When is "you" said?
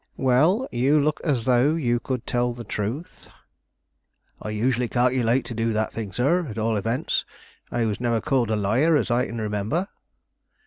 0.71-0.99, 1.75-1.99